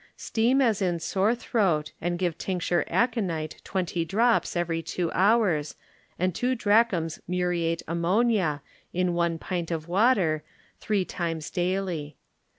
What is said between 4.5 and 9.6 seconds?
every two honrs and two drachms muriate ammonia in one